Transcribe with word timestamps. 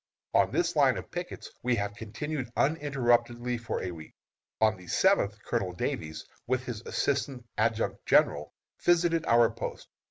On 0.33 0.49
this 0.51 0.75
line 0.75 0.97
of 0.97 1.11
pickets 1.11 1.51
we 1.61 1.75
have 1.75 1.93
continued 1.93 2.49
uninterruptedly 2.57 3.59
for 3.59 3.83
a 3.83 3.91
week. 3.91 4.15
On 4.59 4.75
the 4.75 4.87
seventh, 4.87 5.37
Colonel 5.43 5.73
Davies, 5.73 6.25
with 6.47 6.63
his 6.65 6.81
assistant 6.87 7.45
adjutant 7.55 8.03
general, 8.07 8.51
visited 8.83 9.23
our 9.27 9.51
post. 9.51 9.89